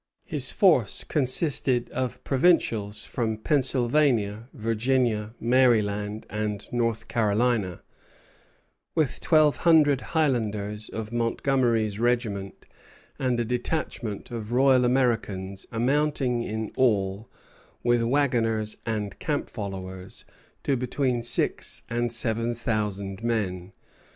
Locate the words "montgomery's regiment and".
11.11-13.39